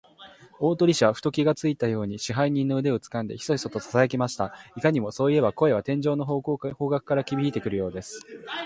[0.59, 4.51] 大鳥氏はふと気がついたように、支配人の腕をつかんで、ヒソヒソとささやきました。
[4.75, 8.23] いかにも、そういえば、声は天井の方角からひびいてくるようです。